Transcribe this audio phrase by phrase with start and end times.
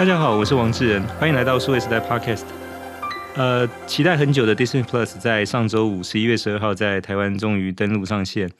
[0.00, 2.44] 大家好，我是王志仁，欢迎来到数位时代 Podcast。
[3.34, 8.50] 呃，期待很久的 Disney Plus 在上周五十一月十二号在台湾终于登陆上线。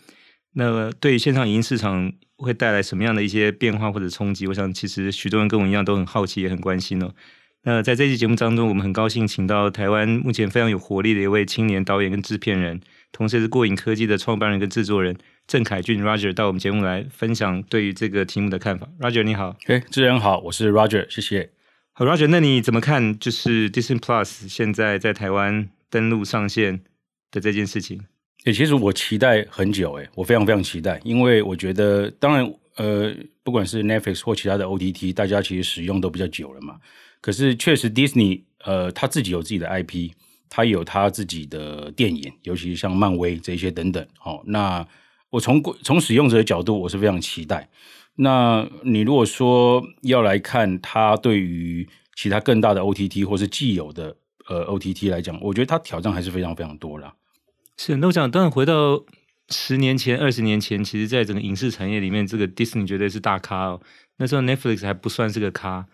[0.53, 4.47] 那么对于线上影音市场会带来什么样的一些变化或者冲击？
[4.49, 7.11] 我想其实许多人跟我一样都很好奇，也很关心哦。
[7.63, 12.79] 那在这期节目当中，我们很高兴请到台湾目前非常有活力的一位青年导演跟制片人，
[13.13, 15.17] 同时也是过瘾科技的创办人跟制作人
[15.51, 18.88] 郑凯俊 Roger 到我们节目来分享对于这个题目的看法。
[19.01, 21.51] Roger 你好，哎，志仁好，我是 Roger，谢谢。
[21.92, 23.19] 好，Roger，那你怎么看？
[23.19, 26.83] 就是 Disney Plus 现在在台湾登陆上线
[27.33, 28.01] 的这件事情？
[28.45, 36.77] 诶，其实我期待很久，诶，我非常非常期待，因为我觉得，当然，呃，不管是 Netflix 或其他的 OTT，大家其实使用都比较久了嘛。
[37.20, 40.12] 可是确实，Disney 呃，他自己有自己的 IP，
[40.48, 44.06] 他有他自己的电影，尤其像漫威这些等等。
[44.25, 44.87] 哦，那
[45.30, 47.69] 我从从使用者的角度，我是非常期待。
[48.16, 54.17] 那你如果说要来看它对于其他更大的 OTT 或是既有的
[54.48, 57.14] 呃 OTT 来讲，我觉得它挑战还是非常非常多啦。
[57.78, 59.05] 是，那我想当然回到
[59.48, 63.81] 十年前、二十年前，其实在整个影视产业里面，这个 Disney 绝对是大咖哦。
[64.19, 65.86] 那时候 Netflix 还不算是个咖。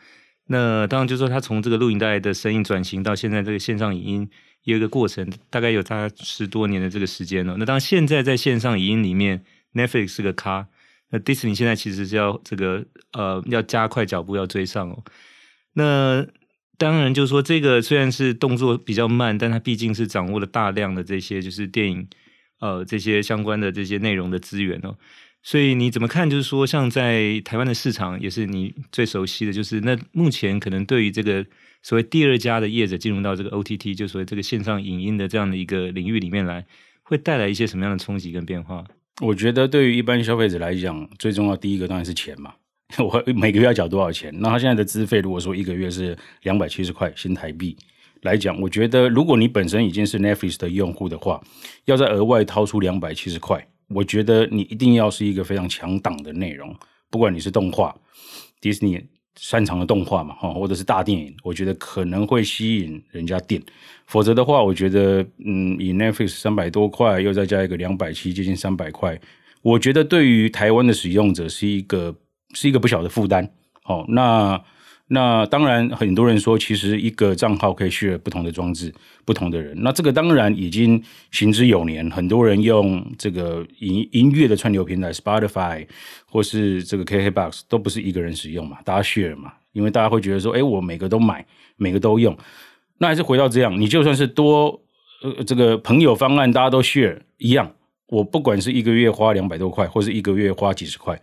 [0.49, 4.31] 那当然就是说，它从这个录影带的生意转型到现在这个线上影音，
[4.67, 7.57] 有一个过程，大概有大概十多年的这个时间了。
[7.57, 9.43] 那当然现在在线上影音里面
[9.73, 10.69] ，Netflix 是个咖。
[11.11, 15.05] 那迪士尼现在其实是要这个呃要加快脚步要追上哦。
[15.75, 16.27] 那
[16.77, 22.09] 当然就是说，这个虽然是动作比较慢，但它毕竟是掌握了大量的这些就是电影
[22.59, 24.97] 呃这些相关的这些内容的资源哦。
[25.45, 26.29] 所以你怎么看？
[26.29, 31.47] 就是说，像在台湾的市场，也是你最熟悉的就是那目前可能对于这个
[31.87, 36.67] 所谓第二家的业者进入到这个 OTT，就所谓这个线上影音的这样的一个领域里面来，
[37.05, 38.85] 会带来一些什么样的冲击跟变化？
[39.23, 42.53] 我觉得对于一般消费者来讲，最重要第一个当然是钱嘛。
[42.99, 44.35] 我每个月要缴多少钱？
[44.41, 47.77] 那他现在的资费，如果说一个月是两百七十块新台币
[48.23, 51.41] 来讲，我觉得如果你本身已经是 Netflix 的用户的话，
[51.85, 56.75] 要再额外掏出两百七十块，我觉得你一定要是一个非常强档的内容，
[57.11, 57.95] 不管你是动画
[58.61, 59.05] ，Disney。
[59.37, 63.63] 擅长的动画嘛，哈，或者是大电影，我觉得可能会吸引人家点。
[64.07, 69.21] 否则的话，我觉得，嗯，以 Netflix 三百多块，又再加一个两百七，接近三百块，
[69.63, 72.15] 我觉得对于台湾的使用者是一个
[72.55, 73.51] 是一个不小的负担。
[73.83, 74.61] 好，那。
[75.09, 78.93] 那当然，很多人说，其实一个账号可以 share 不同的装置，
[79.25, 79.73] 不同的人。
[79.83, 81.01] 那这个当然已经
[81.31, 85.87] 行之有年，很多人用这个音音乐的串流平台 Spotify
[86.29, 91.47] 或是这个 KKBox 都不是一个人使用嘛，大家 share 嘛，因为大家会觉得说，哎，我每个都买，
[91.77, 92.37] 每个都用。
[92.99, 94.83] 那还是回到这样，你就算是多
[95.23, 97.71] 呃这个朋友方案，大家都 share 一样，
[98.09, 101.17] 我不管是一个月花两百多块，或是一个月花几十块。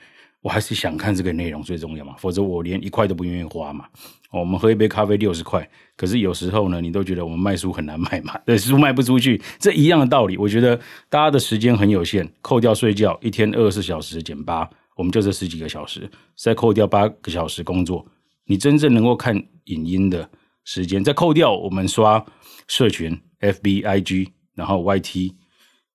[0.44, 3.86] 我还是想看这个内容最重要嘛，否则我连一块都不愿意花嘛。
[4.30, 10.36] 我们喝一杯咖啡六十块，可是有时候呢，你都觉得我们卖书很难卖嘛， 对，书卖不出去，这一样的道理。
[10.36, 10.76] 我觉得
[11.08, 18.06] 大家的时间很有限，扣掉睡觉，一天二十四小时减八，我们就这十几个小时，再扣掉八个小时工作，
[18.46, 19.34] 你真正能够看
[19.66, 20.30] 影音的
[20.66, 22.26] 时间，再扣掉我们刷
[22.68, 25.32] 社群 FB、IG，然后 YT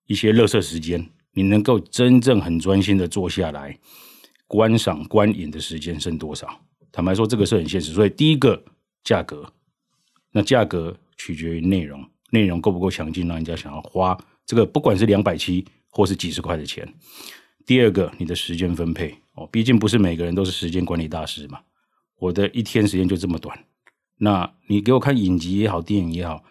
[0.07, 3.77] 一些垃圾时间，你能够真正很专心的坐下来。
[4.49, 6.49] 观赏观影的时间剩多少？
[6.91, 7.93] 坦白说，这个是很现实。
[7.93, 8.59] 所以，第一个
[9.03, 9.45] 价格，
[10.31, 14.17] 那价格取决于内容，内容够不够强劲，让人家想要花
[14.47, 16.91] 这个，不管是两百七或是几十块的钱。
[17.63, 21.59] 第二个，你的时间分配哦，毕竟不是每个人都是时间管理大师嘛。
[22.17, 23.55] 我的一天时间就这么短，
[24.17, 26.43] 那你给我看影集也好，电影也好，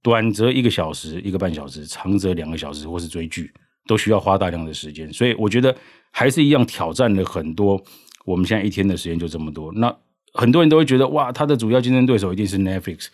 [0.00, 3.52] 短则一个小时、一个半小时，长则两个小时，或是追剧，
[3.86, 5.12] 都需要花大量的时间。
[5.12, 5.74] 所以，我觉得。
[6.14, 7.82] 还是一样挑战了很多。
[8.26, 9.96] 我们现在一天的时间就这么多，那
[10.34, 13.06] 很多人都会觉得哇，他的主要竞争对手一定是 Netflix。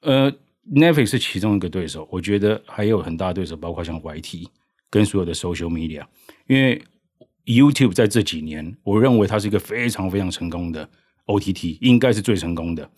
[0.00, 0.32] 呃
[0.74, 4.48] ，Netflix 是其中一个对手，我觉得还有很大对手，包括像 YT
[4.90, 6.02] 跟所有的 social media。
[6.48, 6.82] 因为
[7.44, 10.88] YouTube 在这几年，我认为它是一个非常非常成功的
[11.26, 12.90] OTT，应该是最成功的。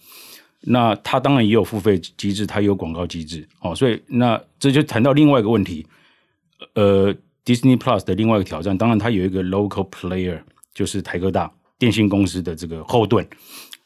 [0.62, 3.46] 那它当然也有付费机制，它也有广告机制。
[3.60, 5.86] 哦，所以那这就谈到另外一个问题，
[6.74, 7.14] 呃。
[7.46, 10.40] Disney Plus 的另外一个挑战，当然它有一个 local player，
[10.72, 13.22] 就是台哥大电信公司的这个后盾，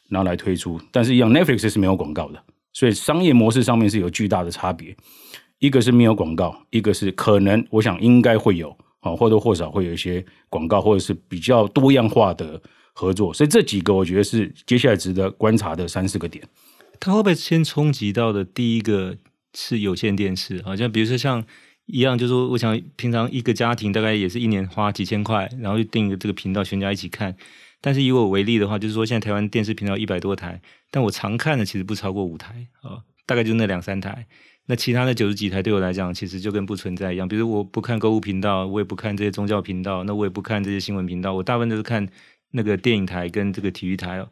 [0.07, 0.79] 然后来推出。
[0.93, 2.41] 但是，一样 Netflix 是没有广告的，
[2.71, 4.95] 所以商业模式上面是有巨大的差别。
[5.57, 12.61] 一个是没有广告，一个是可能，我想应该会有啊，或多或少会有一些广告，或者是比较多样化的
[12.93, 13.33] 合作。
[13.33, 16.41] 所以这几个我觉得是接下来值得观察的三四个点。
[16.97, 19.17] 它会不会先冲击到的第一个
[19.53, 20.61] 是有线电视？
[20.63, 21.43] 好像比如说像。
[21.91, 27.35] 一样，就是说，我想平常一个家庭大概也是一年花几千块，然后就订一个这个频道，全家一起看。
[27.81, 34.27] 但是以我为例的话，就是说现在台湾电视频道一百多台，但我常看的其实不超过五台啊、大概就那两三台。
[34.67, 37.27] 那其他的九十几台对我来讲，其实就跟不存在一样。
[37.27, 42.07] 比如我不看购物频道，我也不看这些宗教频道，那我也不看这些新闻频道，我大部分都是看
[42.51, 44.23] 那个电影台跟这个体育台。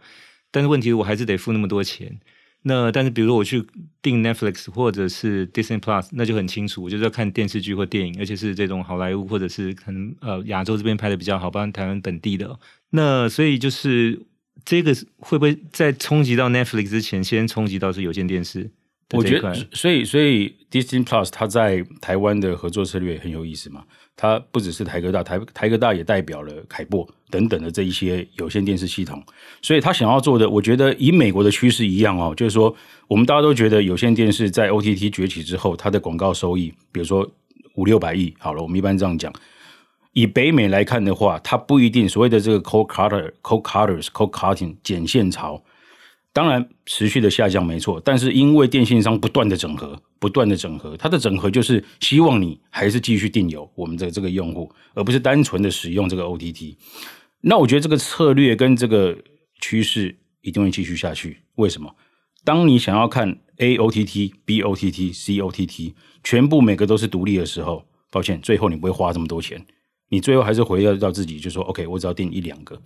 [0.52, 2.20] 但是问题是我还是得付那么多钱。
[2.68, 3.66] 那但是比如说我去
[4.02, 12.60] 订 Netflix 或者是 Disney Plus，那就很清楚，我就是要看电视剧或电影，而且是这种好莱坞或者是可能呃亚洲这边拍的比较好，包括台湾本地的。
[12.90, 14.22] 那所以就是
[14.66, 18.70] 这个会不会在冲击到 Netflix 之前，先冲击到是有线电视？
[19.14, 23.84] 我觉得，所以所以 Disney Plus 它在台湾的合作策略很有意思嘛。
[24.20, 29.24] 它不只是台哥大，台台哥大也代表了凯擘等等的这一些有线电视系统。
[29.62, 32.76] 所以他想要做的，我觉得以美国的趋势一样哦，就是说
[33.08, 37.30] 我们大家都觉得有线电视在 OTT 崛起之后，它的广告收益，比如说
[37.76, 39.32] 五六百亿，好了，我们一般这样讲。
[40.14, 45.64] 以北美来看的话，它不一定所谓的这个 cold cutter、cold cutters、cold cutting 剪线潮。
[46.38, 56.76] 当然持续的下降没错，但是因为电信商不断的整合，不断的整合，它的整合就是希望你还是继续订有我们的这个用户，而不是单纯的使用这个 OTT。
[57.42, 59.18] 那我觉得这个策略跟这个
[59.62, 61.40] 趋势一定会继续下去。
[61.56, 61.96] 为什么？
[62.44, 69.66] 当你想要看 A OTT、B OTT、C OTT 全部每个都是独立的时候，抱歉，最后你不会花这么多钱，
[70.10, 72.80] 你最后还是回到到自己就说 OK，我只要订一两个。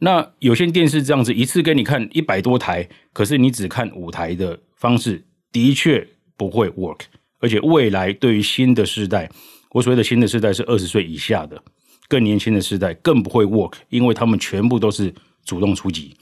[0.00, 6.06] 那有线电视这样子一次给你看一百多台，可是你只看五台的方式，的确
[6.36, 7.00] 不会 work。
[7.40, 9.30] 而且未来对于新的世代，
[9.70, 11.60] 我所谓的新的世代是二十岁以下的
[12.08, 15.12] 更年轻的世代，更不会 work，因为他们全部都是
[15.44, 16.14] 主动出击。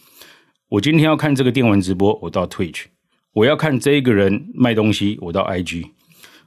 [0.68, 2.84] 我今天要看这个电玩直播，我到 Twitch；
[3.32, 5.84] 我要看这个人卖东西，我到 IG；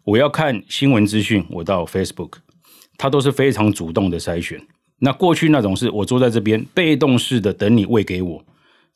[0.04, 2.34] 我要看新闻资讯，我到 Facebook。
[2.98, 4.60] 它都是非常主动的筛选。
[5.00, 8.46] 那过去那种是我坐在这边被动式的等你喂给我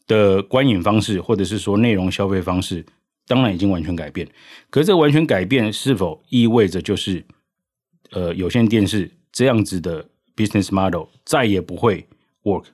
[0.05, 2.85] 的观影方式，或者是说内容消费方式，
[3.25, 4.27] 当然已经完全改变。
[4.69, 7.23] 可是这完全改变是否意味着就是
[8.11, 10.05] 呃有线电视这样子的
[10.35, 12.05] business model 再也不会
[12.43, 12.65] work？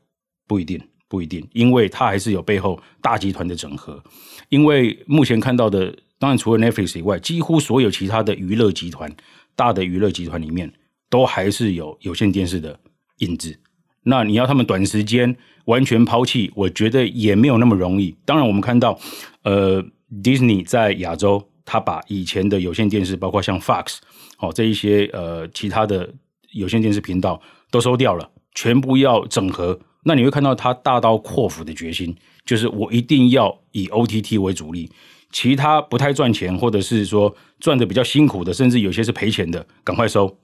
[0.47, 4.03] 不一定，不一定，因为它还是有背后大集团的整合。
[4.49, 9.15] 因为目前看到的，当然除了 Netflix 以外，几乎所有其他的娱乐集团、
[9.55, 10.73] 大的娱乐集团里面，
[11.07, 12.79] 都还是有有线电视的。
[13.19, 13.59] 印制，
[14.03, 15.35] 那你要他们短时间
[15.65, 18.15] 完全抛弃，我觉得也没有那么容易。
[18.25, 18.99] 当然，我们看到，
[19.43, 19.83] 呃
[20.23, 23.97] ，Disney 在亚洲，他把以前的有线电视，包括像 Fox
[24.39, 26.11] 哦这一些呃其他的
[26.53, 29.79] 有线电视频道都收掉了，全部要整合。
[30.03, 34.89] 那你会看到他大刀阔斧的决心，就是我一定要以 OTT 为主力，
[35.31, 40.39] 其他不太赚钱，或者是说赚的比较辛苦的，甚至有些是赔钱的，赶快收。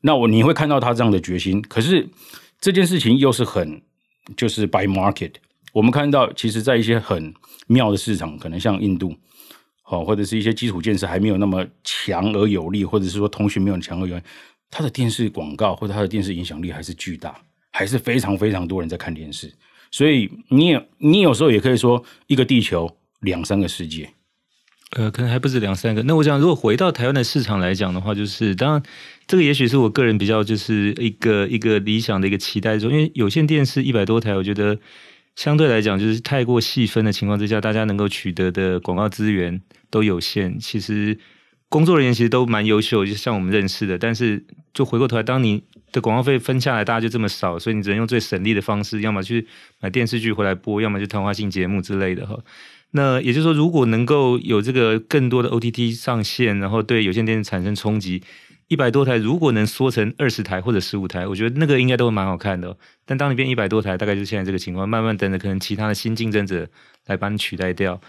[0.00, 2.08] 那我你会看到他这样的决心，可是
[2.60, 3.82] 这件事情又是很
[4.36, 5.32] 就是 by market。
[5.72, 7.32] 我们看到，其实，在一些很
[7.66, 9.14] 妙的市场，可能像印度，
[9.82, 14.22] 好，或者是一些基础建设还没有那么强而有力，或者是说通讯没有强而有力，
[14.70, 17.36] 它的电视广告或者它的电视影响力还是巨大，
[17.70, 19.52] 还是非常非常多人在看电视。
[19.90, 24.10] 所以你也你有时候也可以说，一个地球两三个世界。
[24.96, 26.02] 呃，可能还不止两三个。
[26.04, 28.82] 那我想，如果回到台湾的市场来讲的话，就是当然，
[29.28, 34.78] 这个也许是我个人比较就是一个一个理想的一个期待中，因为有线电视一百多台，我觉得
[35.36, 40.58] 相对来讲就是太过细分的情况之下，大家能够取得的广告资源都有限。
[40.58, 41.18] 其实
[41.68, 44.42] 工作人员其实都蛮优秀，就像我们认识的，但是
[44.72, 49.46] 就回过头来，当你的广告费分下来，大家就这么少，所以你只能用最省力的方式，要么去
[49.80, 52.42] 买电视剧回来播，要么就谈话性节目之类的哈。
[52.92, 58.22] 那也就是说，如果能够有这个更多的 OTT 上线，然后对有线电视产生冲击，
[58.68, 62.76] 一百多台如果能缩成二十台或者十五台，我觉得那个应该都会蛮好看的。
[63.04, 66.68] 但当你变一百多台，大概就是现在这个情况，慢慢等着可能其他的新竞争者
[67.06, 68.00] 来把你取代掉。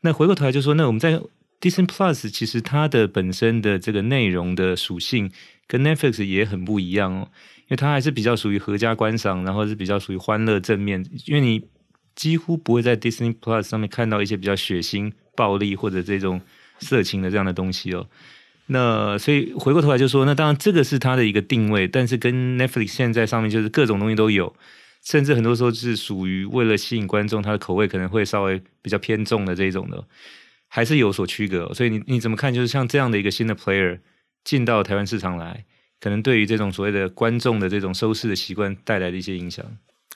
[0.00, 1.20] 那回过头来就说，那我们在
[1.60, 5.30] Disney Plus 其实它的本身的这个内容的属性
[5.66, 7.28] 跟 Netflix 也很不一样哦，
[7.62, 11.62] 因为它还是比较属于合家观赏，然后是比较属于欢乐正面，因为你。
[12.14, 16.40] 几乎不会在 Disney Plus 上面看到一些比较血腥、暴力或者这种
[16.78, 18.06] 色情的这样的东西哦。
[18.66, 24.54] 那所以回过头来就说，那当然这个是它的一个定位，但是跟 Netflix 现在上面就是各种东西都有，
[25.04, 30.04] 甚至很多时候是属于为了吸引观众，它的口味可能会稍微比较偏重的这种的，
[30.68, 31.72] 还是有所区隔。
[31.74, 32.54] 所以你你怎么看？
[32.54, 33.98] 就是像这样的一个新的 player
[34.42, 35.66] 进到台湾市场来，
[36.00, 39.64] 可能对于这种所谓的观众的这种收视的习惯带来的一些影响。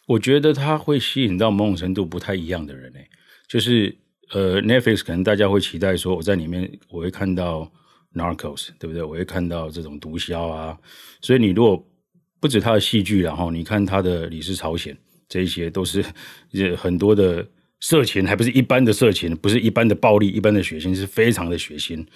[0.07, 3.07] 我觉得它会吸引到某种程度不太一样的人诶，
[3.47, 3.95] 就是
[4.33, 7.71] 呃，Netflix 可能大家会期待说，我在里面我会看到
[8.15, 9.03] Narcos，对不对？
[9.03, 10.77] 我会看到这种毒枭啊，
[11.21, 11.87] 所以你如果
[12.41, 14.95] 不止他的戏剧，然后你看他的《李氏朝鲜》，
[15.29, 16.05] 这一些都是
[16.53, 17.47] 也很多的
[17.81, 22.07] 色情，还不是一般的色情，不是一般的暴力，一般的血腥，是非常的血腥。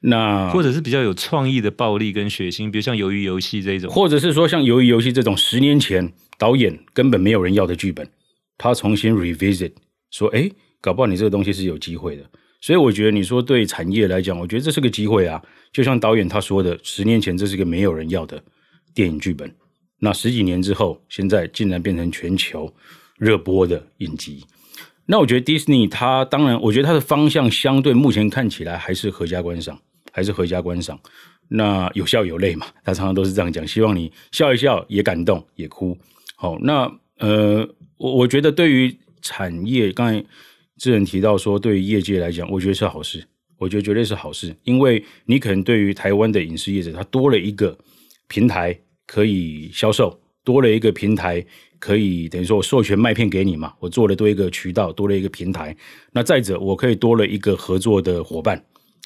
[0.00, 8.08] 那或者是比较有创意的暴力跟血腥，比如像《鱿鱼游戏》这种，或者是说像《鱿鱼游戏》这种十年前导演根本没有人要的剧本，
[8.58, 9.72] 他重新 revisit
[10.10, 10.50] 说，哎，
[10.80, 12.30] 搞不好你这个东西是有机会的。
[12.60, 15.42] 所以我觉得你说对产业来讲，我觉得这是个机会啊。
[15.72, 18.42] 就像导演他说的，十年前这是个没有人要的
[18.94, 19.54] 电影剧本，
[19.98, 22.72] 那十几年之后，现在竟然变成全球
[23.18, 24.44] 热播的影集。
[25.06, 29.78] 那我觉得 Disney 它当然，我觉得它的方向相对目前看起来还是合家观赏。
[30.12, 30.98] 还是合家观赏，
[31.48, 32.66] 那有笑有泪嘛？
[32.82, 35.94] 他常常都是这样讲，希望你笑一笑，也感动，也哭。
[36.36, 40.24] 好，那呃，我我觉得对于产业，刚才
[40.78, 43.26] 智仁提到说，对于业界来讲，我觉得是好事，
[43.58, 47.76] 我觉得绝对是好事，因为你可能对于台湾的影视业者，他多了一个
[48.28, 51.44] 平台可以销售，多了一个平台
[51.78, 55.74] 可以等于说我授权卖片给你嘛，我做了多一个渠道，多了一个平台。
[56.12, 58.62] 那再者，我可以多了一个合作的伙伴。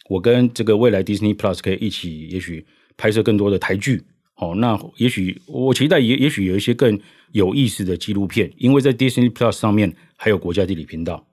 [0.09, 4.03] 我跟这个未来 Disney Plus 可以一起，也许拍摄更多的台剧，
[4.39, 6.99] 哦，那也许我期待也也许有一些更
[7.31, 11.25] 有意思的纪录片，因为在 Disney Plus 上面还有国家地理频道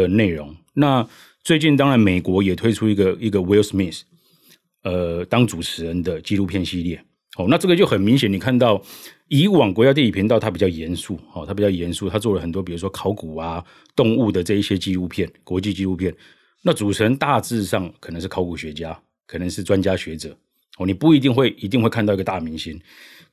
[0.00, 0.54] 的内容。
[0.74, 1.06] 那
[1.42, 4.02] 最近当然美国也推出一个一个 Will Smith，
[4.82, 7.02] 呃，当主持人的纪录片系列，
[7.38, 8.82] 哦，那这个就很明显，你看到
[9.28, 16.14] 以往国家地理频道它比较严肃，哦，它比较严肃，它做了很多比如说考古啊、动物的这一些纪录片，国际纪录片。
[16.62, 20.36] 那主持人大致上可能是考古学家，可能是专家学者
[20.78, 22.76] 哦，你不一定会一定会看到一个大明星。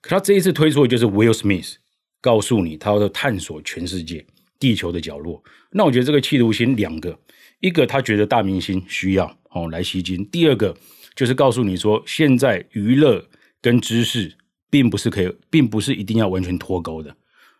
[0.01, 1.75] 可他这一次推出的就是 Will Smith，
[2.21, 4.23] 告诉你他要探索全世界
[4.63, 5.43] 地球的角落。
[5.71, 7.19] 那我觉得这个企图心两个，
[7.59, 10.73] 一个他觉得大明星需要哦来吸金，第二个
[11.15, 13.27] 就是告诉你说，现在娱乐
[13.61, 14.33] 跟知识
[14.69, 17.13] 并不是可以，并不是一定要完全脱钩的。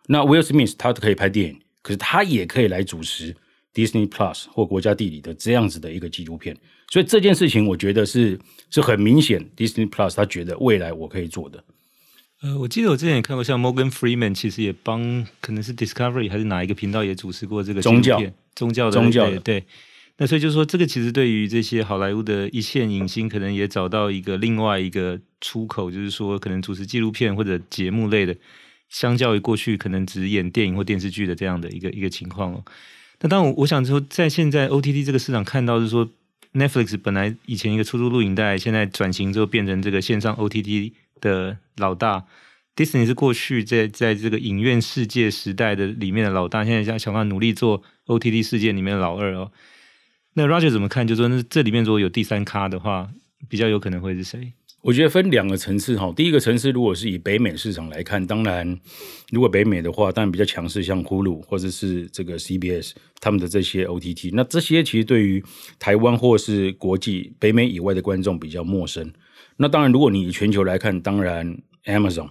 [0.06, 3.36] 那 Will Smith 他可以拍电影，可是他也可以来主持。
[3.74, 6.56] Disney Plus 或国家地理的这样子的一个纪录片，
[6.92, 8.38] 所以这件事情我觉得是
[8.70, 11.58] 是很明显，Disney Plus 他觉得未来我可以做的。
[12.44, 18.22] 呃，我记得我之前也看过，像 Morgan Freeman 其实也帮可能是 Discovery 还是哪一个频道也主持过这个宗教
[18.54, 19.64] 宗教的宗教的对。
[20.18, 28.36] 那所以就是说，这个其实对于这些好莱坞的一线影星，可能也找到一个另外一个出口，就是说可能主持纪录片或者节目类的，
[28.90, 32.62] 相较于过去可能只演电影或电视剧的这样的一个一个情况哦。
[33.20, 36.06] 那当我，我想说，在现在 OTT 这个市场看到是说
[36.52, 40.92] ，Netflix 本来以前一个出租录影带，现在转型之后变成这个线上 OTT
[41.24, 42.26] 的老大。
[42.76, 49.52] Disney 是过去在在这个影院世界时代的里面的老大，现在想想办法努力做 OTT 世界里面的老二哦。
[50.34, 51.06] 那 Roger 怎么看？
[51.06, 53.08] 就说那这里面如果有第三咖的话，
[53.48, 54.52] 比较有可能会是谁？
[54.82, 58.78] 我觉得分两个层次哈，第一个层次如果是以北美市场来看，当然
[59.30, 62.90] 如果北美的话，当然比较强势，像 Hulu 或者是这个 CBS
[63.20, 65.42] 他们的这些 OTT，那这些其实对于
[65.78, 69.10] 台湾或是国际北美以外的观众比较陌生。
[69.56, 72.30] 那当然，如果你以全球来看，当然 Amazon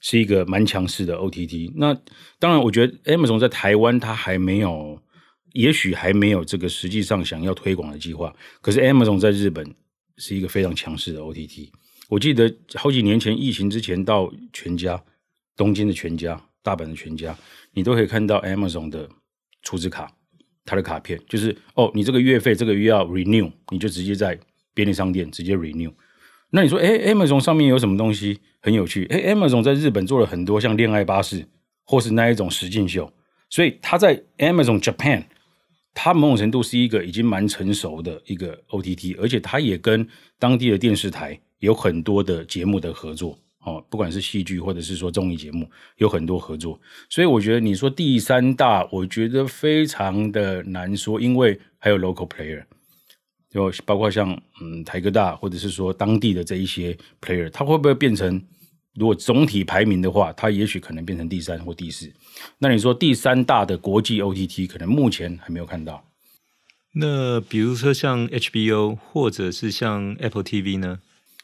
[0.00, 1.72] 是一个蛮强势的 OTT。
[1.76, 1.94] 那
[2.38, 5.00] 当然，我觉得 Amazon 在台湾它还没有，
[5.54, 8.34] 也许还没有这个实际上想要推广的计划。
[8.60, 9.74] 可是 Amazon 在日本
[10.18, 11.70] 是一个非常强势的 OTT。
[12.08, 15.02] 我记得好几年前疫情之前，到全家、
[15.56, 17.36] 东京的全家、大阪的全家，
[17.72, 19.08] 你都可以看到 Amazon 的
[19.62, 20.10] 储值卡，
[20.64, 24.38] 它的卡片就是哦，你这个月费这个月要 renew，你就直接在
[24.74, 25.92] 便利商店直接 renew。
[26.50, 29.04] 那你说，哎，Amazon 上面有什么东西很有趣？
[29.06, 31.46] 哎，Amazon 在日本做了很多像恋爱巴士
[31.84, 33.12] 或是那一种实境秀，
[33.50, 35.24] 所以它在 Amazon Japan，
[35.92, 40.06] 它某种程度是一个已经蛮成熟的一个 OTT，而且它也跟
[40.38, 41.38] 当地的电视台。
[41.60, 52.62] 有很多的节目的合作，哦，不管是戏剧或者是说综艺节目，有很多合作，所以我觉得你说第三大，我觉得非常的难说，因为还有 local player，
[53.50, 58.42] 就包括像嗯台哥大或者是说当地的这一些 player，它会不会变成
[58.94, 62.12] 如果总体排名的话，它也许可能变成第三或第四。
[62.58, 66.04] 那你说第三大的国际 OTT，可能目前还没有看到。
[66.94, 71.00] 那比如说像 HBO 或者是像 Apple TV 呢？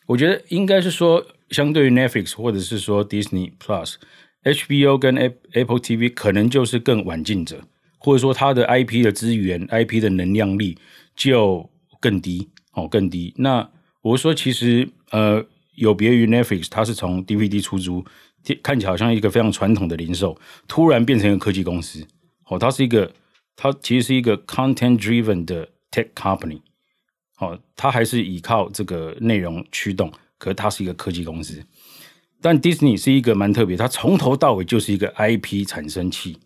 [0.07, 7.63] 我觉得应该是说，相对于 Netflix 或者是说 Disney Plus，HBO 跟 Apple TV 可能就是更晚进者，
[7.99, 10.77] 或者说它的 IP 的资源、IP 的能量力
[11.17, 11.71] 就
[12.05, 13.33] 更低哦，更低。
[13.39, 13.67] 那
[14.03, 15.43] 我说，其实呃，
[15.77, 18.05] 有别于 Netflix，它是从 DVD 出租，
[18.63, 22.07] 看起来好像一个非常传统的零售，突然变成一个科技公司
[22.49, 23.11] 哦，它是一个，
[23.57, 26.61] 它其实是一个 content driven 的 tech company。
[27.39, 31.65] 哦，它还是依靠这个内容驱动，可它是一个科技公司。
[32.43, 36.37] 但 Disney 是一个蛮特别，它从头到尾就是一个 IP 产生器，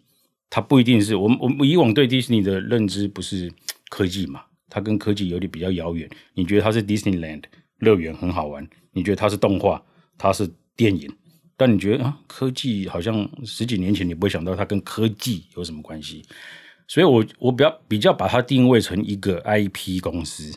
[0.48, 3.52] 它不一定是我们我们以往对 Disney 的认知不是
[3.90, 6.08] 科技嘛，它跟科技有点比较遥远。
[6.34, 7.44] 你觉得它是 Disneyland
[7.78, 9.82] 乐园很好玩，你觉得它是动画，
[10.16, 11.10] 它是电影，
[11.56, 16.24] 但你觉得啊，科技好像十几年前你不会想到它跟科技有什么关系，
[16.86, 20.52] 所以我我比较比较把它定位成一个 IP 公司。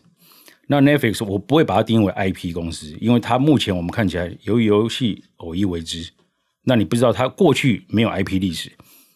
[0.68, 6.10] 那 Netflix 我不会把它定义为 IP 公司，因为它目前我们看起来由于游戏偶一为之，
[6.64, 8.72] 那你不知道它过去没有 IP 历史，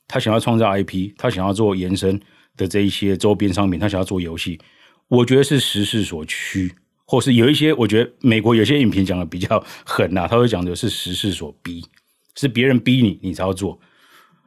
[0.06, 2.20] 他想要创造 IP，他想要做延伸
[2.58, 4.60] 的这一些周边商品，他想要做游戏，
[5.08, 6.74] 我觉得是时势所趋，
[7.06, 11.86] 或是有一些我觉得美国有些影评讲的比较狠呐、他会讲的是时势所逼，
[12.36, 13.80] 是别人逼你你才要做。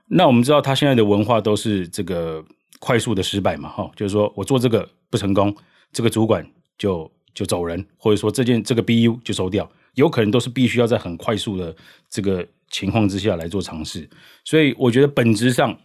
[0.08, 2.44] 那我们知道他现在的文化都是这个
[2.78, 5.54] 快速的失败嘛，哈，就是说我做这个不成功，
[5.92, 6.48] 这个主管。
[6.78, 11.74] 就就走人，或者说这件这个 BU 就收掉，有可能都是必须要在很快速的
[12.08, 14.08] 这个情况之下来做尝试，
[14.44, 15.76] 所以我觉得本质上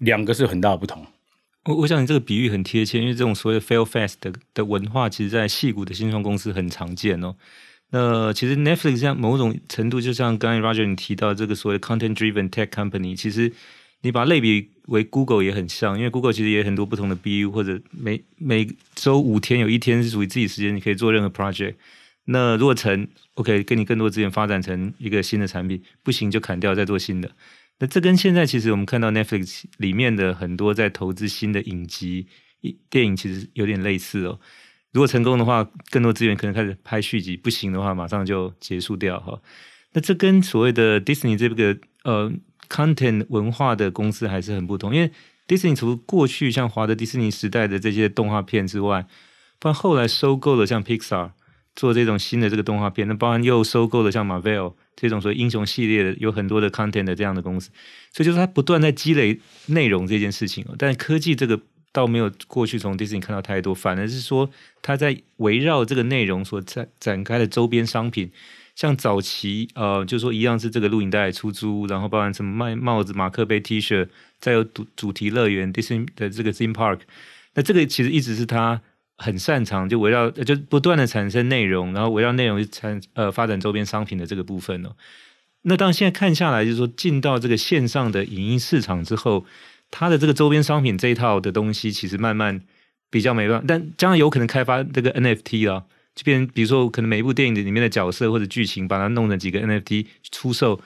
[0.00, 1.02] 两个是很大的不同。
[1.64, 7.36] 我我想你这个比喻很贴切，因为这种所谓的 fail fast 的的文化，其实在戏骨的新创公司很常见哦。
[7.90, 13.52] 那其实 Netflix 像某种程度，就像刚才 Roger 你提到这个所谓 content driven tech company，其实。
[14.02, 21.74] 你把类比为 Google 也很像，因为 Google 其实也很多不同的 BU，或者每每周五天有一天是属于自己时间，你可以做任何 project。
[22.26, 27.28] 那如果成，OK，给你更多资源发展成一个新的产品，不行就砍掉再做新的。
[27.78, 32.26] 那这跟现在其实我们看到 Netflix 里面的很多在投资新的影集、
[32.90, 34.38] 电影，其实有点类似哦。
[34.92, 39.40] 如果成功的话，更多资源可能开始拍续集；不行的话，马上就结束掉哈。
[39.92, 42.32] 那这跟所谓的 Disney 这个呃。
[42.68, 45.10] content 文化的公司还是很不同，因为
[45.46, 49.06] Disney 除过去像华特迪士尼时代的这些动画片之外，
[49.58, 51.30] 不然后来收购了像 Pixar
[51.78, 57.70] 做这种新的这个动画片，那包含又收购了像 Marvel 这种所谓英雄系列的有很多的 content 的这样的公司，
[58.12, 60.66] 所以就是它不断在积累内容这件事情。
[60.76, 61.60] 但科技这个
[61.92, 64.50] 倒没有过去从 Disney 看到太多，反而是说
[64.82, 68.32] 它在围绕这个内容所展展开的周边商品。
[68.74, 77.00] 像早期呃，就是说一样是这个录影带出租，然后包含什么卖帽子、马克杯、T 恤，再有主主题乐园 Disney 的这个 Theme Park，
[77.54, 78.80] 那这个其实一直是他
[79.18, 84.96] 很擅长，就围绕就不断的产生内容，然后围绕内容去产呃发展周边商品的这个部分哦。
[85.62, 89.44] 那当现在看下来，就是说进到这个线上的影音市场之后，
[89.90, 92.62] 它的这个周边商品这一套的东西，其实慢慢
[93.10, 95.84] 比较没办法，但将来有可能开发这个 NFT 了。
[96.14, 100.80] 就变，比如说，可能每一部电影里面的角色或者剧情，把它弄成几个 NFT 出售，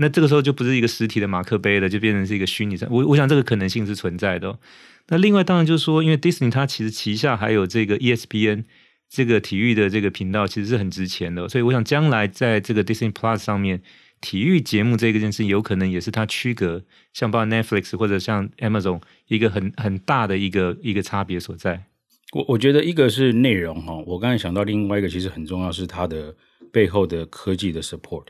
[0.00, 2.88] 那这个时候就不是一个实体的马克杯了，就变成是一个虚拟的。
[2.90, 4.58] 我我想这个可能性是存在的。
[5.08, 8.64] 那另外当然就是说，因为 Disney 它其实旗下还有这个 ESPN
[9.08, 11.48] 这个体育的这个频道，其实是很值钱的。
[11.48, 13.82] 所以我想将来在这个 Disney Plus 上面，
[14.20, 21.84] 体育节目这个件事，有可能也是它区隔像包括 Netflix 或者像 Amazon 一个很很大的一个一个差别所在。
[22.32, 26.36] 我我觉得一个是内容哈，我刚才想到另外一个其实很重要是它的
[26.70, 28.26] 背后的科技的 support。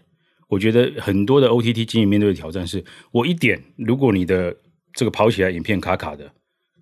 [0.48, 4.56] 我觉得很多的 OTT 经营面对的挑战是，我一点如果你的
[4.92, 6.32] 这个跑起来影片卡卡的，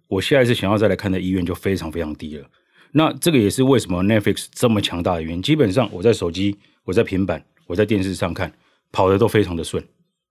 [0.08, 2.48] 我下一次想要再来看的意愿就非常非常低了。
[2.92, 5.42] 那这个也是为什么 Netflix 这么强大的原因。
[5.42, 8.52] 基本上我在手机、我在平板、我在电视上看，
[8.92, 9.84] 跑的都非常的顺，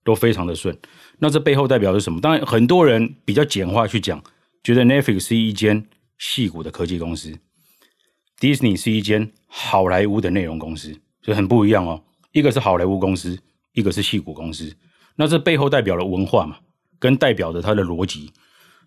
[0.04, 0.76] 都非常的顺。
[1.19, 2.19] 那这背后代表是什么？
[2.19, 4.24] 当然很多人比较简化去讲，
[4.63, 5.86] 觉得 Netflix 是一间。
[6.17, 7.38] 矽谷的科技公司
[8.39, 12.02] ，Disney 是一间好莱坞的内容公司，所以很不一样哦。
[12.36, 13.39] 一个是好莱坞公司，
[13.71, 14.69] 一个是戏骨公司。
[15.15, 16.58] 那这背后代表了文化嘛，
[17.00, 18.30] 跟代表着它的逻辑。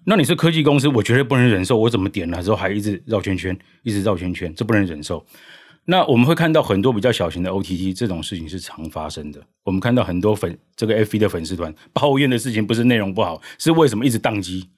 [0.04, 5.24] 那你是科技公司，我绝对不能忍受，我怎么点了之后还一直绕圈圈，一直绕圈圈，这不能忍受。
[5.86, 9.40] 那我们会看到很多比较小型的 OTT 这种事情是常发生的。
[9.62, 14.68] 我们看到很多粉这个 F1 的粉丝团抱怨的事情，不是内容不好，是为什么一直宕机，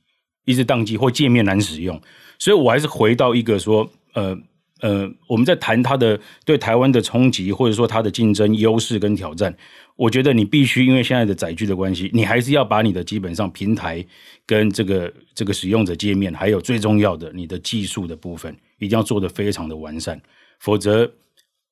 [0.44, 2.00] 一直宕机或界面难使用。
[2.38, 4.38] 所以，我还是回到一个说，呃
[4.80, 9.54] 呃，我们在谈它的对台湾的冲击，或者说它的竞争优势跟挑战。
[9.96, 14.04] 我觉得你必须因为现在的载具的关系，你还是要把你的基本上平台
[14.46, 20.18] 跟这个这个使用者界面，还有最重要的你的技术的部分，一定要做得非常的完善。
[20.58, 21.10] 否则，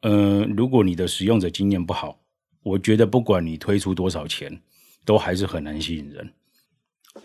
[0.03, 2.21] 呃，如果你的使用者经验不好，
[2.63, 4.61] 我觉得不管你推出多少钱，
[5.07, 6.31] 都还是很难吸引人。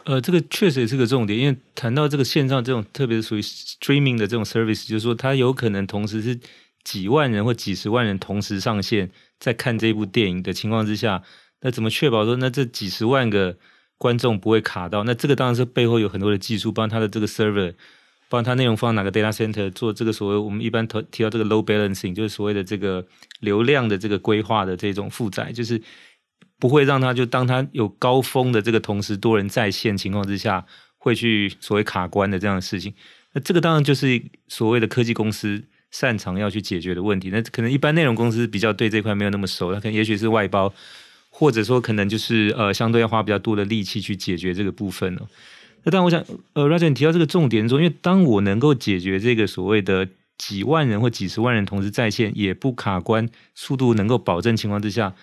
[0.05, 6.39] 呃，这个确实也是个重点，因为谈到这个线上这种，特别是属于 streaming 的这种 service，就是说它有可能同时是
[6.83, 11.23] 几万人或几十万人同时上线在看这部电影的情况之下，
[11.61, 13.57] 那怎么确保说那这几十万个
[13.97, 15.03] 观众不会卡到？
[15.05, 17.73] 那这个当然是背后有很多的技术，帮他的这个 server，
[18.27, 23.05] 包包括它内容放哪个 data center 做这个所谓我们一般提提到这个 load balancing，就是所谓的这个
[23.41, 25.79] 流量的这个规划的这种负载，就是
[26.63, 30.65] 不会让它就当它有高峰的这个同时多人在线情况之下，
[30.97, 32.93] 会去所谓卡关的这样的事情。
[33.33, 37.29] 那这个当然就是所谓的科技公司擅长要去解决的问题。
[37.29, 40.73] 那可能一般内容公司比较对这块没有那么熟，它可能也许是外包。
[41.29, 45.27] 或者说，可能就是呃，相对要花比较多的力气去解决这个部分哦。
[45.83, 46.23] 那当然，我想
[46.53, 55.13] 呃，Roger，你提到这个重点说，因为当我能够解决这个所谓的几万人或几十万人同时在线也不卡关，速度能够保证情况之下，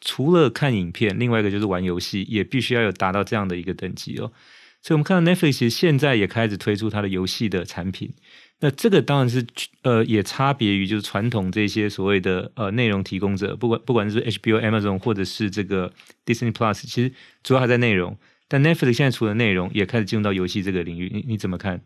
[0.00, 4.32] 除了看影片，另外一个就是玩游戏，也必须要有达到这样的一个等级哦。
[4.82, 8.14] 所以，我们看到 Netflix 其实现在也开始推出它的游戏的产品。
[8.60, 9.46] 那这个当然是
[9.82, 15.92] 呃，也差别于就是传统这些所谓的呃内容提供者，不管不管是 HBO、Amazon 或者是这个
[16.24, 18.18] Disney Plus，其实主要还在内容。
[18.48, 21.10] 但 Netflix 现在除了内容，也开始进入到游戏这个领域。
[21.12, 21.82] 你你怎么看？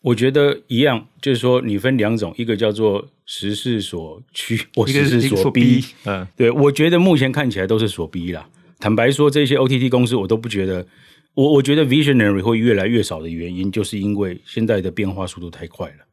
[0.00, 5.84] 我觉得一样，就是说你分两种，一个叫做时势所趋， 我时势所逼。
[6.04, 8.48] 嗯，对，我觉得目前看起来都是所逼啦。
[8.80, 10.86] 坦白说，这些 OTT 公司我都不觉得，
[11.34, 16.06] 我我觉得 Visionary 会越来越少的原因，就是因为现在的变化速度太快了。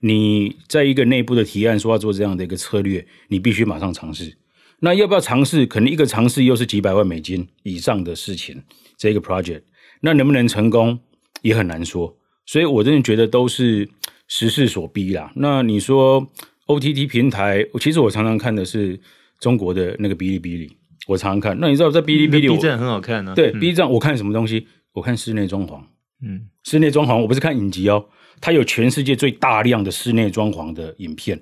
[0.00, 4.36] 你在一个内部的提案说要做这样的一个策略，你必须马上尝试。
[4.80, 5.64] 那要不要尝试？
[5.64, 8.62] 可能一个尝试又是几百万美金以上的事情，
[8.98, 9.62] 这个 project，
[10.00, 10.98] 那能不能成功
[11.40, 12.14] 也很难说。
[12.46, 13.88] 所以我真的觉得都是
[14.28, 15.30] 时势所逼啦。
[15.36, 16.26] 那你说
[16.66, 18.98] OTT 平台，其实我常常看的是
[19.38, 21.56] 中国的那个哔哩哔哩，我常常看。
[21.60, 23.34] 那你知道在哔哩哔哩，B 站很好看呢、啊。
[23.34, 24.66] 对、嗯、B 站，我看什么东西？
[24.92, 25.80] 我看室内装潢。
[26.22, 28.06] 嗯，室内装潢，我不是看影集哦。
[28.40, 31.40] 它有全世界最大量的室内装潢的影片。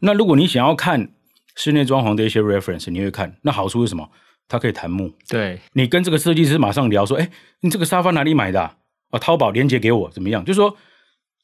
[0.00, 1.10] 那如果你想要看
[1.56, 3.36] 室内装潢的一些 reference，你会看。
[3.42, 4.08] 那好处是什么？
[4.48, 5.12] 它可以弹幕。
[5.28, 8.76] 对，你跟这个设计师马上聊说：“哎，你这个沙发哪里买的啊？
[9.14, 10.76] 啊，淘宝链接给我，怎么样？”就是说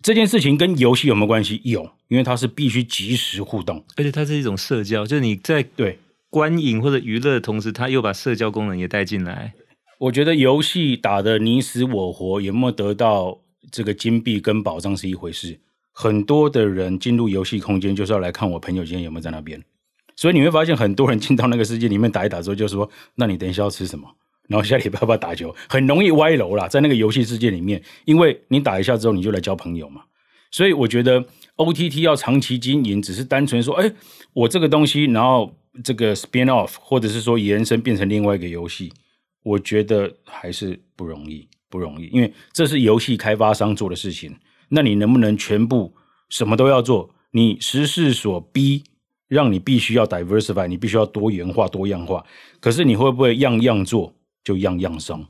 [0.03, 1.61] 这件事情跟游戏有没有关系？
[1.65, 9.55] 有，因为它是必须及时互动，而且它是一种社交，就是你在对观影或者娱乐的同时，它又把社交功能也带进来。
[9.99, 13.39] 我觉得游戏打的你死我活，有没有得到？
[13.71, 15.61] 这个金币跟宝藏是一回事，
[15.93, 19.63] 很多的人进入游戏空间就是要来看我朋友今天有没有在那边，
[20.17, 24.09] 所以你会发现很多人进到那个世界里面打一打之后，就说：“那你等一下要吃什么？
[24.51, 30.03] 然后下礼拜要不要打球？”很容易歪楼啦，在那个游戏世界里面，因为你打一下之后你就来交朋友嘛。
[30.51, 31.25] 所以我觉得
[31.57, 33.91] OTT 要长期经营，只是单纯说：“哎，
[34.33, 38.93] 我这个东西，然后这个 spin off，或者是说延伸变成另外一个游戏，
[39.45, 44.35] 我觉得还是不容易。”不容易，因为这是游戏开发商做的事情。
[44.71, 45.95] 那你能不能全部
[46.29, 47.15] 什么都要做？
[47.31, 48.83] 你时势所逼，
[49.29, 52.27] 让你必须要 diversify，你必须要多元化、多样化。
[52.59, 54.13] 可是你会不会样样做
[54.45, 55.27] 就样样伤？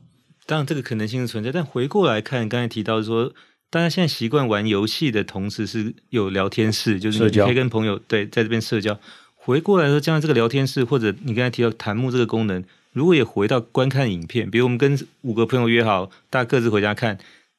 [0.46, 1.52] 当然，这个可能性是存在。
[1.52, 3.32] 但回过来看，刚才提到说，
[3.70, 8.98] 大家现在习惯玩游戏的同时是有聊天室，就是你可以跟朋友对在这边社交。
[9.34, 12.64] 回过来说，将来这个聊天室或者你刚才提到弹幕这个功能。
[12.92, 17.16] 如果也回到观看影片，比如我们跟五个朋友约好，大家各自回家看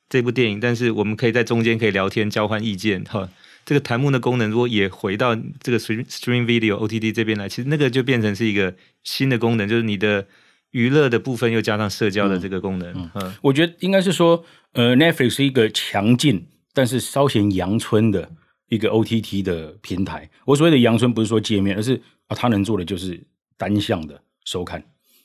[0.09, 3.29] 这部电影，但是我们可以在中间可以聊天交换意见，哈，
[3.65, 10.27] 这个弹幕的功能如果也回到这个 stream stream video OTT 这边来，其实那个就变成是一个新的功能，就是你的
[10.71, 12.91] 娱乐的部分又加上社交的这个功能。
[12.93, 18.29] 嗯，嗯，我觉得应该是说，呃，Netflix 是一个强劲但是稍显阳春的
[18.69, 20.29] 一个 OTT 的平台。
[20.45, 23.21] 我所谓的阳春不是说界面，而是啊，它能做的就是
[23.57, 24.83] 单向的收看。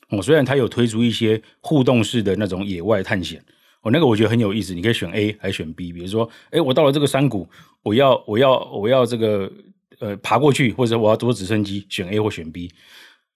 [0.08, 3.44] 哦，虽然它有推出一些互动式的那种野外探险，
[3.82, 4.74] 哦，那个我觉得很有意思。
[4.74, 7.48] 你可以选 A 还选 B，比如说，哎，我到了这个山谷，
[7.82, 9.50] 我要我要我要这个
[10.00, 12.70] 呃爬过去，或者我要坐直升机，选 A 或选 B。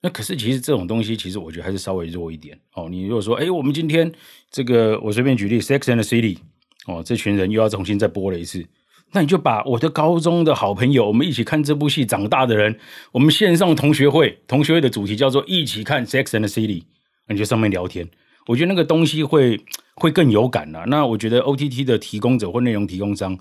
[0.02, 2.58] 那可是其实这种东西，其实我觉得还是稍微弱一点。
[2.74, 4.10] 哦，你如果说，哎，我们今天
[4.50, 6.38] 这个我随便举例，Sex and the City，
[6.86, 8.66] 哦，这群人又要重新再播了一次。
[9.12, 12.78] 那你就把我的高中的好朋友，我们一起看这部戏长大的人，
[13.12, 16.80] 我们线上同学会，同学会的主题叫做一起看《Sex and the City》，
[17.28, 18.08] 你就上面聊天，
[18.46, 19.60] 我觉得那个东西会
[19.96, 20.84] 会更有感啦。
[20.86, 23.36] 那我觉得 OTT 的提供者或内容提供商，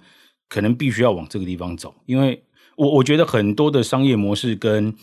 [0.49, 2.43] 可能必须要往这个地方走，因为
[2.75, 4.93] 我我觉得很多的商业模式跟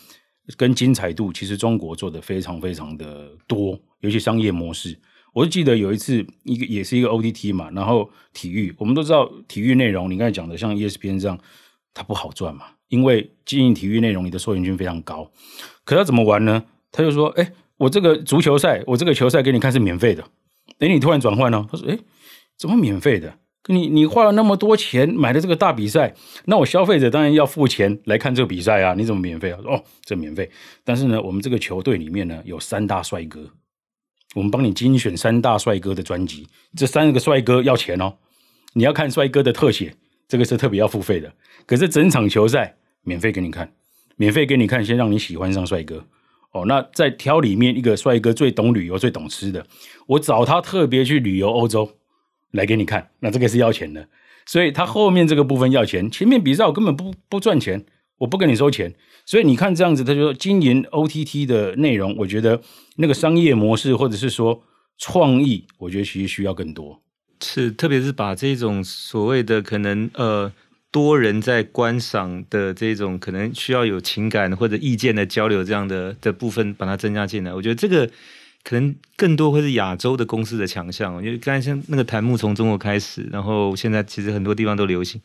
[0.56, 4.98] 跟精彩度，其实中国做的非常非常的多，尤其商业模式。
[5.32, 11.38] 我就记得有一次，一个也是一个 OTT 嘛，然后体育，我们都知道体育内容，你刚才讲的像 ESPN 这样，
[11.92, 15.30] 它不好赚嘛，因为经营体育内容，你的收益金非常高。
[15.84, 16.64] 可他怎么玩呢？
[16.90, 20.24] 他就说：“哎，我这个足球赛，我这个球赛给你看是免费的。
[20.78, 21.66] 哎，你突然转换呢？
[21.70, 21.98] 他说：哎，
[22.56, 23.38] 怎么免费的？
[23.66, 29.58] 你你花了那么多钱买的这个大比赛，那我消费者当然要付钱来看这个比赛啊，你怎么免费啊？
[29.64, 30.50] 哦，这免费。
[30.84, 33.50] 但是呢，我们这个球队里面呢有三大帅哥。”
[34.34, 38.12] 我们帮你精选三大帅哥的专辑，这三个帅哥要钱哦。
[38.74, 39.94] 你要看帅哥的特写，
[40.28, 41.32] 这个是特别要付费的。
[41.64, 43.72] 可是整场球赛免费给你看，
[44.16, 46.04] 免费给你看，先让你喜欢上帅哥
[46.52, 46.66] 哦。
[46.66, 49.66] 那在挑里面一个帅哥最懂旅游、最懂吃的，
[50.06, 51.90] 我找他特别去旅游欧洲
[52.56, 54.08] 来给你看，那这个是要钱的。
[54.44, 57.84] 所以他后面这个部分要钱，前面比赛我根本不不赚钱，
[58.18, 58.94] 我不跟你收钱。
[59.24, 62.60] 所以你看这样子，他就说经营 OTT 的内容，我觉得
[62.96, 64.62] 那个商业模式或者是说
[64.98, 67.02] 创意，我觉得其实需要更多。
[67.42, 70.52] 是，特别是把这种所谓的可能呃
[70.92, 77.52] 多人在观赏的这种可能需要有情感或者意见的交流这样的的部分，把它增加进来。
[77.52, 78.08] 我觉得这个
[78.66, 85.20] 可能更多会是亚洲的公司的强项，因为刚才像那个弹幕从中国开始，然后现在其实很多地方都流行。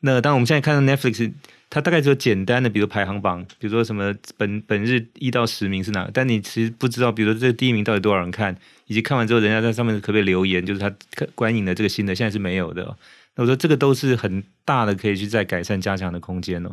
[0.00, 1.32] 那当我们现在看到 Netflix，
[1.68, 8.56] 它大概只有简单的，比如排行榜，比如说什么本本日一到十名是哪个，但你其实不知道，比如说这第一名到底多少人看。
[8.90, 10.64] 以及看完之后，人家在上面可不可以留言？
[10.64, 10.90] 就是他
[11.34, 12.96] 观影的这个心得，现在是没有的。
[13.34, 16.70] 那我说这个都是很大的，可以去再改善加强的空间哦。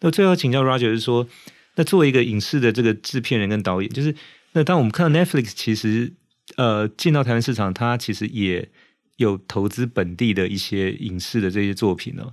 [0.00, 1.26] 那最后请教 Roger 是说，
[1.76, 4.14] 那作为一个影视的这个制片人跟导演，就是
[4.54, 6.14] 那当我们看到 Netflix 其实
[6.56, 8.70] 呃进到台湾市场，它其实也
[9.16, 12.32] 有投资本地的一些影视的这些作品哦。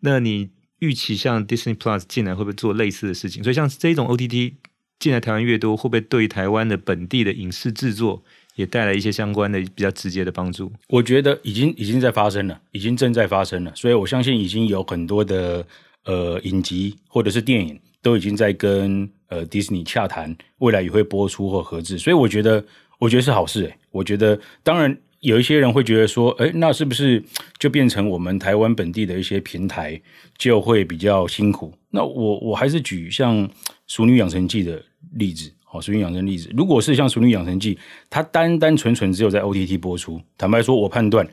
[0.00, 3.42] 那你预期像 Disney Plus 进来会不会做类似的事情？
[3.42, 4.54] 所以像这种 OTT
[4.98, 8.22] 进来台湾越多，会不会对台湾的本地的影视制作？
[8.56, 10.70] 也带来一些相关的比较直接的帮助。
[10.88, 13.72] 我觉得已经已经在发生了，已经正在发生了。
[13.74, 15.64] 所以我相信已经有很多的
[16.04, 21.98] 呃影集或者是电影都已经在跟呃迪士尼洽谈，未来也会播出或合制。
[21.98, 22.64] 所以我觉得
[22.98, 23.76] 我觉得是好事诶。
[23.90, 27.22] 我觉得当然有一些人会觉得说，诶，那是不是
[27.58, 30.00] 就变成我们台湾本地的一些平台
[30.38, 31.72] 就会比较辛苦？
[31.90, 33.36] 那我我还是举像
[33.86, 34.82] 《熟女养成记》的
[35.14, 35.52] 例子。
[35.64, 37.74] 好，《熟女养成例子》，如果是像《熟女养成记》，
[38.08, 41.24] 它单单纯纯只有在 OTT 播出，坦白说，我判断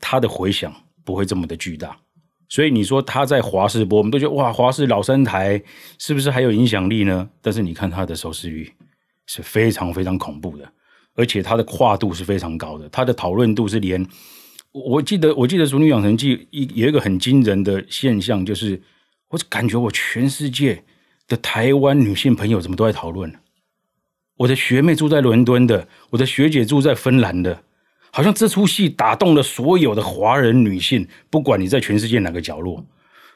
[0.00, 0.74] 它的回响
[1.04, 1.96] 不会这么的巨大。
[2.48, 5.60] 所以你说他在华视播，我们都觉得哇，华视老三台
[5.98, 7.28] 是不是还有影响力呢？
[7.42, 8.72] 但是你看它的收视率
[9.26, 10.72] 是非常非常恐怖的，
[11.14, 14.06] 而且它的跨度是非常高的，它的讨论度是连
[14.72, 18.80] 我记得我记得《俗女养成记》一有一个很惊人的现象，就是
[19.30, 20.84] 我感觉我全世界
[21.26, 23.34] 的台湾女性朋友怎么都在讨论。
[24.36, 27.62] 我的学妹住在伦敦的，我的学姐住在芬兰的，
[28.16, 32.82] 好像这出戏打动了所有的华人女性，不管你在全世界哪个角落。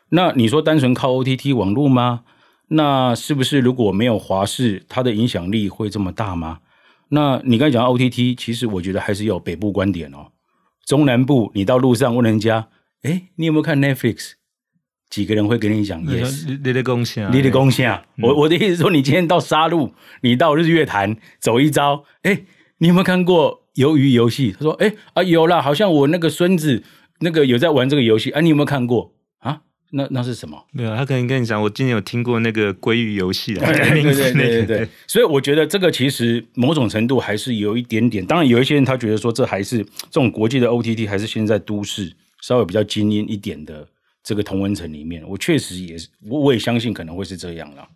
[0.09, 2.23] 那你说单纯靠 OTT 网络吗？
[2.69, 6.61] 那是不是如果没有华视，它的影响力会这么大吗？
[7.11, 10.29] 那你刚才讲 OTT，其实我觉得还是有北部观点哦。
[10.87, 12.69] 中南部，你到路上问人家，
[13.03, 14.33] 哎，你有没有看 Netflix？
[15.11, 16.59] 几个人会跟你讲 yes？
[16.65, 18.03] 你的贡献，你的贡献。
[18.23, 22.45] 我我的意思说，你今天到沙鹿，你到日月潭走一遭，哎，
[22.81, 24.53] 你有没有看过鱿鱼游戏？
[24.53, 26.83] 他说，哎啊有啦，好像我那个孙子
[27.21, 29.63] 那个有在玩这个游戏啊，你有没有看过啊？
[29.93, 30.67] 那那是什么？
[30.73, 33.67] 没有，他可能跟你讲，我今天有听过那个鲑鱼游戏啊。
[33.73, 34.89] 对对对对对。
[35.07, 38.25] 所以我觉得这个其实某种程度还是有一点点。
[38.27, 43.87] 当然，有一些人他觉得说，这还是这种国际的 OTT，还是现在都市稍微比较精英一点的。
[44.23, 47.89] 这个同温层里面，我确实也是，我我也相信可能会是这样了。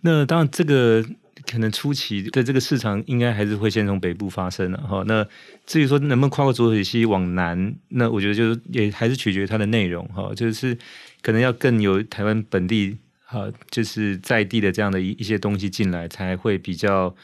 [0.00, 1.04] 那当然，这个
[1.46, 5.04] 可能初期的这个市场应该还是会先从北部发生了哈。
[5.06, 5.26] 那
[5.66, 10.76] 至于说能不能跨过浊水溪往南，那我觉得就是也还是取决于它的内容哈，就是
[11.22, 17.14] 可能要更有台湾本地哈，就是在地的这样的一一些东西进来，才会比较。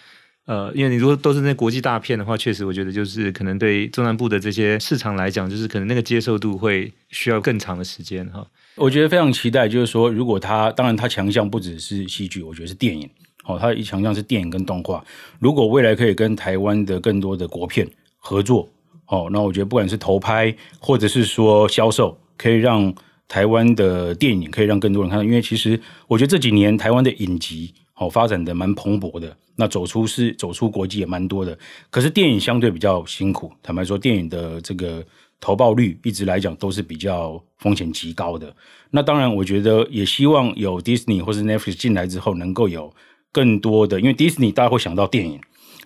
[0.46, 8.46] 呃，因为你如果都是那国际大片的话，确实我觉得就是可能对中南部的这些市场来讲，就是可能那个接受度会需要更长的时间哈。
[8.76, 13.11] 我觉得非常期待，就是说，如果他当然他强项不只是戏剧，我觉得是电影，
[13.46, 15.04] 哦，他一强项是电影跟动画。
[15.38, 18.68] 如果未来可以跟台湾的更多的国片合作，
[19.06, 22.92] 哦，那我觉得不管是投拍或者是说销售，可以让
[23.28, 25.24] 台湾的电影可以让更多人看到。
[25.24, 27.72] 因为其实我觉得这几年台湾的影集。
[27.98, 31.59] 哦，发展的蛮蓬勃的，那走出是走出国际也蛮多的。
[31.88, 35.02] 可是电影相对比较辛苦，坦白说，电影的这个
[35.40, 38.54] 投报率一直来讲都是比较风险极高的。
[38.90, 42.92] 那当然，我觉得也希望有 Disney 或是 Netflix 进来之后，能够有
[43.37, 45.38] 更多的，因为 Disney 大家会想到电影，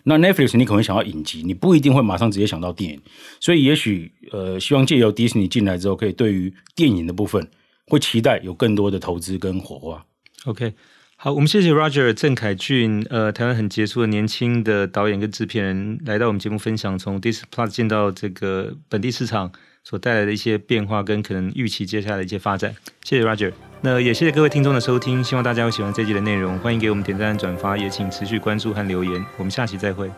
[0.04, 3.00] 那 Netflix 你可能想到影集，你不一定会马上直接想到电影。
[3.40, 7.50] 所以也许呃，希望借由 Disney 进来之后，可以对于电影的部分
[7.88, 10.06] 会期待有更多的投资跟火花。
[10.44, 10.74] OK。
[11.22, 19.52] 好，我们谢谢 Roger 郑凯俊，呃，台湾很杰出的年轻的导演跟制片人，来到我们节目分享从 Disney Plus 进到这个本地市场
[19.84, 22.74] 所带来的一些变化跟可能预期接下来的一些发展。
[23.04, 30.10] 谢谢 Roger，那也谢谢各位听众的收听，希望大家有喜欢这集的内容，欢迎给我们点赞、转发，也请持续关注和留言，我们下期再会。